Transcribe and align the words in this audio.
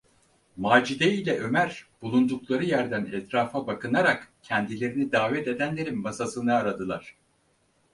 Macide 0.57 1.11
ile 1.13 1.37
Ömer 1.39 1.87
bulundukları 2.01 2.65
yerden 2.65 3.05
etrafa 3.05 3.67
bakınarak 3.67 4.31
kendilerini 4.43 5.11
davet 5.11 5.47
edenlerin 5.47 5.97
masasını 5.99 6.55
aradılar. 6.55 7.15